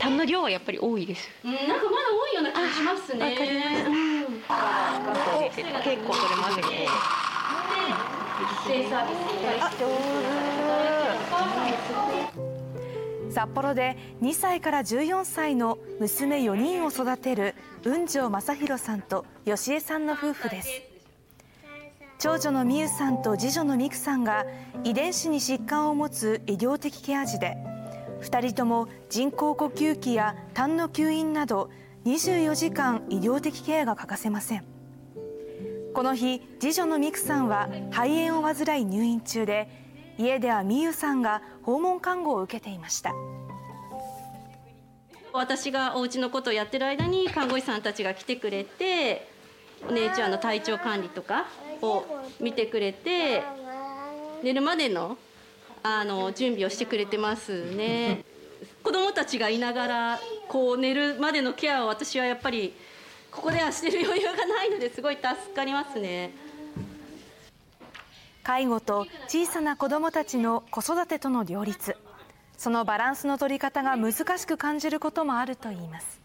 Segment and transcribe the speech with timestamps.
[0.00, 1.28] 痰の量はやっぱり多いです。
[1.44, 3.36] うん、なんかまだ多いような気がしますね。
[5.84, 6.88] 結構取れますね。
[13.30, 20.68] 札幌で2歳から14歳の娘4人を育てる雲上正弘さんと吉江さんの夫婦です
[22.18, 24.46] 長女の美優さんと次女の美久さんが
[24.84, 27.56] 遺伝子に疾患を持つ医療的ケア児で
[28.20, 31.70] 2人とも人工呼吸器や痰の吸引など
[32.04, 34.64] 24時間医療的ケアが欠かせません。
[35.92, 39.68] この日次女の美久さんは肺炎を患い入院中で
[40.18, 43.12] 家では美優さんが訪問看護を受けていました。
[45.32, 49.28] 私がお家のことをやってる間に看護師さんたちが来てくれて
[49.88, 51.46] お姉ちゃんの体調管理とか
[51.82, 52.04] を
[52.40, 53.42] 見てくれて
[54.42, 55.16] 寝るまでの
[55.82, 58.24] あの準備をしてくれてますね。
[58.82, 62.74] 子供たちがいながらこう寝るまでのケアを私はやっぱり
[63.30, 66.32] ここではしてる余裕がないのですごい助かりますね。
[68.42, 71.96] 介護と小さな子どもたちの子育てとの両立
[72.56, 76.20] そのバランスの取り方が難しく感じることもあるといいます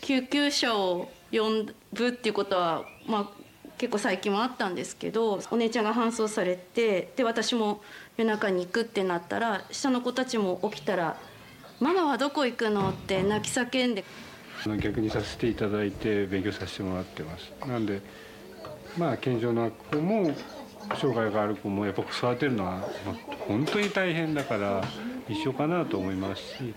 [0.00, 3.43] 救急車を呼ぶっていうことは、まあ、
[3.78, 7.80] 結構最近もあったんですけどお姉ちゃんが搬送されてで私も
[8.16, 11.16] 夜中に行くってなったら下の子たちも起きたら
[11.80, 14.04] 「ママはどこ行くの?」って泣き叫んで。
[14.80, 17.52] 逆にさせていただいて勉強させてもらってます。
[17.66, 18.00] なんで
[18.96, 20.34] まあ健常な子も
[20.96, 23.14] 障害がある子もやっぱ育てるのは、まあ、
[23.46, 24.82] 本当に大変だから
[25.28, 26.74] 一緒かなと思いますし。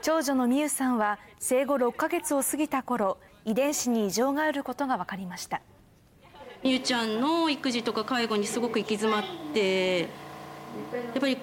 [0.00, 5.60] 長女の美優さんは生後6ヶ月を過ぎた頃遺伝子に異常があることが分かりました。
[6.62, 11.38] 美優ちゃんの育児とか介護にすごく行き詰まってやっぱり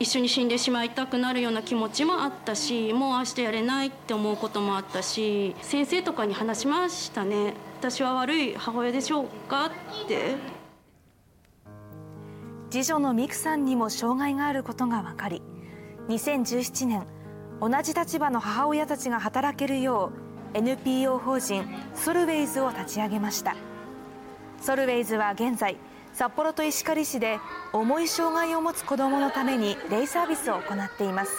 [0.00, 9.66] 一緒に死んでしまいたくなるような気持ちもあったしもう明日やれないって思うこともあったし先生とかに話しましたね私は悪い母親でしょうか？
[9.66, 9.70] っ
[10.08, 10.36] て。
[12.70, 15.42] 次女の美久さんにも障害があることが分かり
[16.08, 17.06] 2017年
[17.60, 20.23] 同じ立場の母親たちが働けるよう
[20.54, 23.56] NPO 法人ソルウェイズを立ち上げました。
[24.62, 25.76] ソルウェイズは現在
[26.12, 27.40] 札幌と石狩市で
[27.72, 31.32] 重い障害を持つ子どものためにデイサービスを行っています。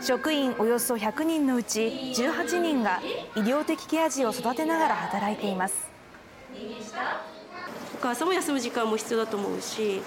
[0.00, 3.00] 職員およそ100人のうち18人が
[3.36, 5.90] 医療的ケア児を育てながら働いています。
[7.94, 10.02] お母さんも休む時間も必要だと思うし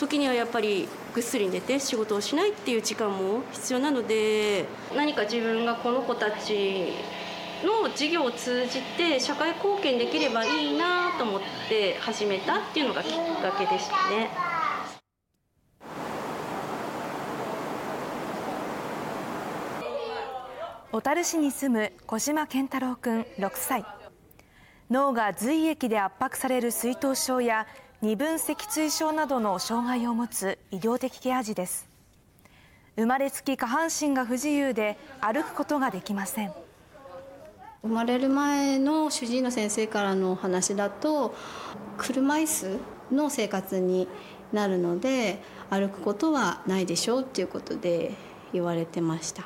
[0.00, 4.64] 時にはやっぱりぐっすり寝て仕事をしないっていう時間も必要なので
[4.96, 6.92] 何か自分がこの子たち
[7.64, 14.30] の事業を通じて社会貢献できればいいなと思って始めたっていうのがきっかけでしたね。
[20.92, 23.84] 小樽市に住む小島健太郎君6歳。
[24.90, 27.66] 脳が髄液で圧迫される水頭症や
[28.00, 31.88] 二分脊椎症などの障害を持つ医療的ケア児です。
[32.96, 36.63] 生まれつき下半身が不自由で歩くことができません。
[37.84, 41.34] 生まれる前の主治医の先生からのお話だと
[41.98, 42.78] 車椅子
[43.14, 44.08] の生活に
[44.54, 48.12] なるので歩くことはないでしょうっていうことで
[48.54, 49.44] 言われてました。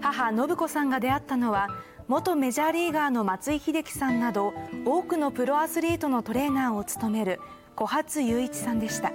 [0.00, 1.68] 母信子さんが出会ったのは
[2.08, 4.54] 元メジャーリーガーの松井秀喜さんなど
[4.86, 7.38] 多くのプロアスリートのトレーナーを務める
[7.76, 9.12] 小初雄一さんでした。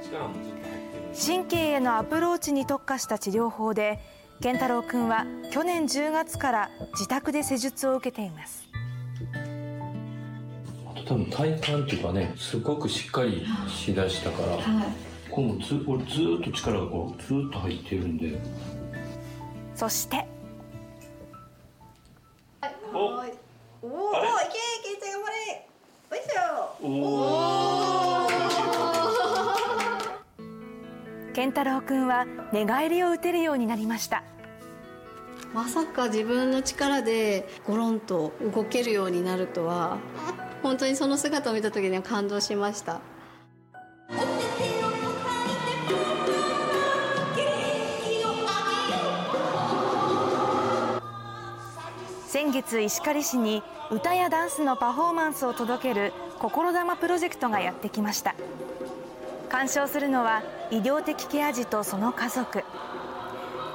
[1.26, 4.00] 神経へのアプローチに特化した治療法で
[4.42, 8.70] 健太郎君は去年10月から自宅で施術を受けています。
[11.06, 14.62] 多分体幹っていうかねすごくしっかりしだしたから、はい、
[15.30, 18.40] このず俺ずっと力がこうずっと入ってるんで。
[19.76, 20.26] そして
[22.94, 22.98] お。
[22.98, 23.28] おおいけ
[24.92, 25.68] いけ頑張れ
[26.12, 27.19] おいしょお
[31.50, 34.23] 健太郎君は寝返りを打てるようになりました。
[35.52, 39.97] まさか自分の力でゴロンと動けるようになるとは
[40.62, 43.02] 本当にその姿を見た時には感動しました。
[52.28, 58.35] 先月石狩市に歌やダンスのパフォーマンスを届ける心玉プロジェクトがやってきました
[59.49, 62.63] 鑑賞するのは医療的ケア児とその家族。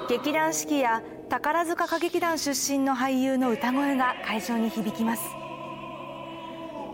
[0.08, 5.22] 劇団四季や宝塚歌劇団出身の俳優の歌声が会場に響きます。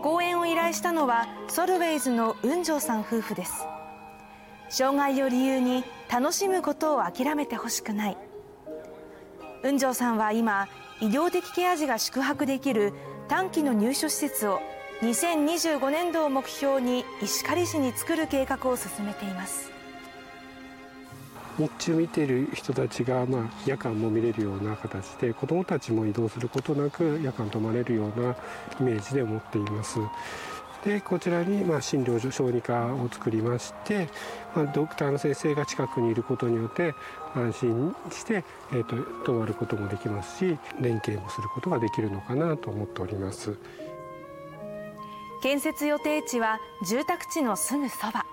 [0.01, 3.67] 公演を依頼したのはソルウェイズの雲上さん夫婦です。
[4.69, 8.17] 障害を理由に楽しむことを諦めてほしくない。
[9.61, 10.67] 雲上さんは今
[11.01, 12.93] 医療的ケア児が宿泊できる
[13.27, 14.59] 短期の入所施設を
[15.01, 19.71] 2025年度を目標に石狩市に作る計画を進めています
[21.57, 28.35] 日中見ている人たちが、まあ、夜間も見れるような形で子どもたちも移動することなく夜間泊まれるような
[28.79, 29.99] イメージで思っています。
[30.85, 34.09] でこちらにまあ診療所小児科を作りまして、
[34.55, 36.95] まあ、ドクターの先生が近くにいることによって
[37.35, 43.55] 安心して、えーと、と泊まることもできますし連携もすることができるのかなと思っております
[45.41, 48.25] 建設予定地は住宅地のすぐそば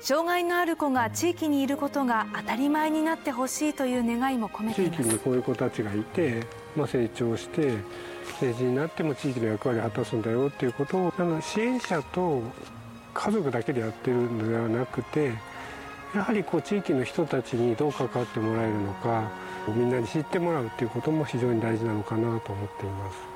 [0.00, 6.44] 障害のある子が地域にいることが当たり前になってほしいという願いも込めています地域にこういう子たちがいて、
[6.76, 7.76] まあ、成長して
[8.40, 12.42] 成人になっても地域の役割を果たすんだよっていうことをあの支援者と
[13.14, 15.34] 家族だけでやってるのではなくて
[16.16, 19.30] やはりこう地域の人たちにどう関わってもらえるのか
[19.68, 23.31] みんなに知ってもらうっていうことも非常に大事なのかなと思っています。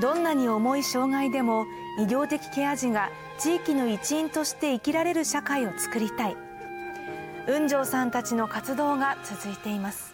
[0.00, 1.66] どんなに重い障害でも
[1.98, 6.36] 医療的ケア児が地域の一員として生きられる社会を作りたい。
[7.46, 10.13] 雲上さんたちの活動が続いています。